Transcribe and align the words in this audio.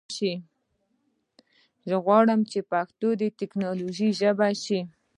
زه 1.87 1.95
غواړم 2.05 2.41
چې 2.51 2.59
پښتو 2.71 3.07
د 3.21 3.23
ټکنالوژي 3.39 4.09
ژبه 4.19 4.49
شي. 4.63 4.79